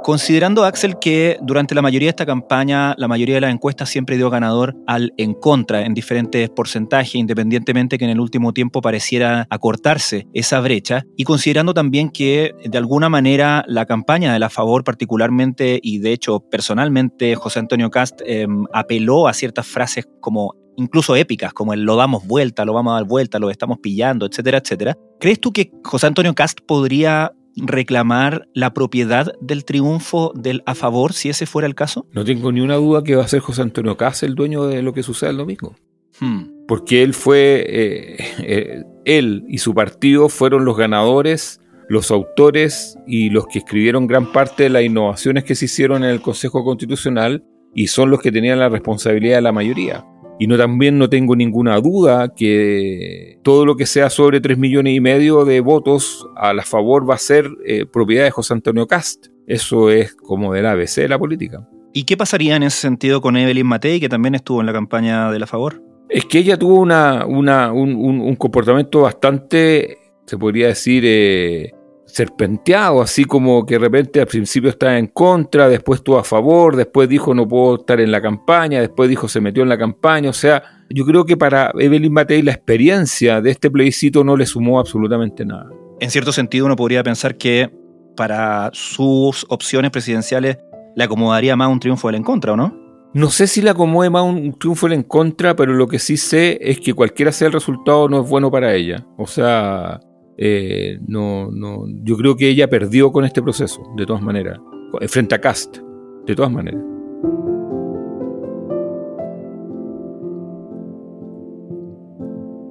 Considerando, 0.02 0.66
Axel, 0.66 0.98
que 1.00 1.38
durante 1.42 1.76
la 1.76 1.82
mayoría 1.82 2.08
de 2.08 2.12
esta 2.12 2.26
campaña, 2.26 2.94
la 2.98 3.08
mayoría 3.08 3.36
de 3.36 3.42
las 3.42 3.54
encuestas 3.54 3.88
siempre 3.88 4.18
dio 4.18 4.30
ganador 4.30 4.76
al 4.86 5.14
en 5.18 5.34
contra 5.34 5.86
en 5.86 5.94
diferentes 5.94 6.50
porcentajes, 6.50 7.16
independientemente 7.16 7.98
que 7.98 8.04
en 8.04 8.12
el 8.12 8.20
último 8.20 8.54
tiempo 8.54 8.82
pareciera 8.82 9.48
acortarse 9.50 10.28
esa 10.34 10.60
brecha, 10.60 11.06
y 11.16 11.24
considerando 11.24 11.74
también 11.74 12.10
que 12.10 12.54
de 12.66 12.78
alguna 12.78 13.08
manera 13.08 13.64
la 13.68 13.86
campaña 13.86 14.34
de 14.34 14.40
la 14.40 14.50
favor 14.50 14.84
particularmente, 14.84 15.80
y 15.82 16.00
de 16.00 16.12
hecho 16.12 16.42
personalmente 16.42 17.36
José 17.36 17.60
Antonio 17.60 17.90
Cast 17.90 18.22
em, 18.26 18.66
apeló 18.74 19.30
a 19.30 19.34
ciertas 19.34 19.68
frases 19.68 20.06
como 20.20 20.63
incluso 20.78 21.16
épicas, 21.16 21.54
como 21.54 21.74
el 21.74 21.84
lo 21.84 21.96
damos 21.96 22.26
vuelta, 22.26 22.66
lo 22.66 22.74
vamos 22.74 22.92
a 22.92 22.96
dar 22.96 23.06
vuelta, 23.06 23.40
lo 23.40 23.50
estamos 23.50 23.80
pillando, 23.80 24.26
etcétera, 24.26 24.60
etcétera. 24.60 24.98
¿Crees 25.20 25.40
tú 25.40 25.52
que 25.52 25.72
José 25.84 26.08
Antonio 26.08 26.34
Cast 26.34 26.60
podría 26.62 27.34
reclamar 27.56 28.48
la 28.54 28.74
propiedad 28.74 29.34
del 29.40 29.64
triunfo 29.66 30.34
del 30.36 30.64
a 30.66 30.76
favor 30.76 31.14
si 31.14 31.30
ese 31.30 31.46
fuera 31.46 31.68
el 31.68 31.76
caso? 31.76 32.08
No 32.12 32.26
tengo 32.26 32.52
ni 32.52 32.62
una 32.62 32.76
duda 32.76 33.04
que 33.04 33.16
va 33.16 33.24
a 33.24 33.28
ser 33.28 33.42
José 33.42 33.62
Antonio 33.62 33.98
Cast 33.98 34.24
el 34.24 34.36
dueño 34.36 34.66
de 34.66 34.82
lo 34.82 34.94
que 34.94 35.04
suceda 35.04 35.30
el 35.30 35.38
domingo. 35.38 35.76
Hmm. 36.20 36.68
porque 36.68 37.02
él 37.02 37.16
fue, 37.16 37.66
eh, 37.68 38.18
eh, 38.40 38.84
él 39.04 39.46
y 39.48 39.58
su 39.58 39.74
partido 39.74 40.30
fueron 40.30 40.64
los 40.64 40.78
ganadores, 40.78 41.60
los 41.90 42.12
autores 42.12 42.98
y 43.08 43.30
los 43.30 43.48
que 43.48 43.60
escribieron 43.60 44.08
gran 44.08 44.32
parte 44.32 44.64
de 44.64 44.70
las 44.70 44.84
innovaciones 44.84 45.44
que 45.44 45.56
se 45.56 45.66
hicieron 45.66 46.04
en 46.04 46.12
el 46.12 46.22
Consejo 46.22 46.64
Constitucional 46.64 47.44
y 47.74 47.88
son 47.88 48.12
los 48.12 48.22
que 48.22 48.32
tenían 48.32 48.60
la 48.60 48.70
responsabilidad 48.70 49.38
de 49.38 49.42
la 49.42 49.52
mayoría. 49.52 50.06
Y 50.40 50.48
no 50.48 50.58
también 50.58 50.98
no 50.98 51.10
tengo 51.10 51.36
ninguna 51.36 51.80
duda 51.80 52.34
que 52.34 53.40
todo 53.44 53.66
lo 53.66 53.76
que 53.76 53.86
sea 53.86 54.10
sobre 54.10 54.42
3 54.42 54.58
millones 54.58 54.96
y 54.96 55.00
medio 55.00 55.46
de 55.46 55.60
votos 55.60 56.28
a 56.36 56.54
la 56.54 56.64
favor 56.64 57.10
va 57.10 57.16
a 57.16 57.20
ser 57.20 57.48
eh, 57.66 57.86
propiedad 57.86 58.26
de 58.26 58.32
José 58.32 58.54
Antonio 58.54 58.88
Cast. 58.88 59.28
Eso 59.48 59.90
es 59.90 60.16
como 60.16 60.54
del 60.54 60.66
ABC 60.66 60.96
de 60.96 61.10
la 61.10 61.20
política. 61.20 61.68
¿Y 61.94 62.06
qué 62.06 62.18
pasaría 62.18 62.56
en 62.56 62.64
ese 62.64 62.80
sentido 62.80 63.22
con 63.22 63.38
Evelyn 63.38 63.68
Matei, 63.68 64.00
que 64.00 64.10
también 64.10 64.34
estuvo 64.34 64.60
en 64.60 64.66
la 64.66 64.74
campaña 64.74 65.32
de 65.32 65.40
la 65.40 65.46
favor? 65.46 65.84
Es 66.10 66.26
que 66.26 66.40
ella 66.40 66.58
tuvo 66.58 66.80
una, 66.80 67.26
un, 67.26 68.36
comportamiento 68.36 69.02
bastante, 69.02 69.98
se 70.26 70.38
podría 70.38 70.68
decir, 70.68 71.04
eh, 71.06 71.74
serpenteado, 72.14 73.02
así 73.02 73.26
como 73.26 73.66
que 73.66 73.74
de 73.74 73.80
repente 73.80 74.22
al 74.22 74.28
principio 74.28 74.70
estaba 74.70 75.00
en 75.00 75.08
contra, 75.08 75.68
después 75.68 76.00
estuvo 76.00 76.20
a 76.20 76.24
favor, 76.24 76.76
después 76.76 77.10
dijo 77.10 77.34
no 77.34 77.48
puedo 77.48 77.78
estar 77.78 78.00
en 78.00 78.12
la 78.12 78.22
campaña, 78.22 78.82
después 78.82 79.10
dijo 79.10 79.28
se 79.28 79.42
metió 79.42 79.64
en 79.64 79.70
la 79.70 79.80
campaña, 79.80 80.30
o 80.30 80.34
sea, 80.34 80.62
yo 80.92 81.06
creo 81.06 81.26
que 81.26 81.36
para 81.36 81.72
Evelyn 81.76 82.14
Matei 82.14 82.44
la 82.44 82.52
experiencia 82.52 83.42
de 83.42 83.50
este 83.50 83.72
plebiscito 83.72 84.24
no 84.24 84.38
le 84.38 84.46
sumó 84.46 84.80
absolutamente 84.80 85.44
nada. 85.44 85.72
En 86.00 86.12
cierto 86.12 86.32
sentido 86.32 86.68
uno 86.68 86.76
podría 86.76 87.02
pensar 87.02 87.36
que 87.36 87.72
para 88.16 88.70
sus 88.74 89.44
opciones 89.50 89.90
presidenciales 89.90 90.60
le 90.96 91.04
acomodaría 91.04 91.56
más 91.56 91.70
un 91.70 91.80
triunfo 91.80 92.10
del 92.10 92.18
en 92.18 92.24
contra, 92.24 92.54
¿o 92.54 92.56
no? 92.56 92.78
No 93.16 93.30
sé 93.30 93.48
si 93.48 93.64
le 93.64 93.72
acomode 93.72 94.12
más 94.12 94.22
un 94.22 94.54
triunfo 94.60 94.88
del 94.88 95.00
en 95.00 95.04
contra, 95.04 95.56
pero 95.56 95.74
lo 95.74 95.88
que 95.88 95.98
sí 95.98 96.18
sé 96.18 96.60
es 96.62 96.80
que 96.80 96.94
cualquiera 96.94 97.32
sea 97.32 97.48
el 97.48 97.54
resultado 97.54 98.08
no 98.08 98.22
es 98.22 98.30
bueno 98.30 98.52
para 98.52 98.76
ella. 98.76 99.04
O 99.18 99.26
sea, 99.26 100.00
eh, 100.38 101.00
no, 101.08 101.52
no, 101.52 101.86
yo 102.04 102.18
creo 102.18 102.36
que 102.36 102.50
ella 102.50 102.70
perdió 102.70 103.12
con 103.12 103.26
este 103.26 103.42
proceso, 103.42 103.82
de 103.96 104.06
todas 104.06 104.22
maneras, 104.22 104.60
frente 105.08 105.36
a 105.36 105.42
Cast, 105.42 105.78
de 106.26 106.36
todas 106.36 106.52
maneras. 106.52 106.82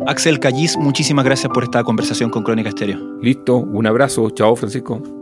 Axel 0.07 0.41
Callis, 0.41 0.77
muchísimas 0.77 1.25
gracias 1.25 1.53
por 1.53 1.63
esta 1.63 1.85
conversación 1.85 2.31
con 2.31 2.43
Crónica 2.43 2.71
Estéreo. 2.71 2.99
Listo, 3.21 3.57
un 3.57 3.87
abrazo, 3.87 4.31
chao 4.31 4.57
Francisco. 4.57 5.22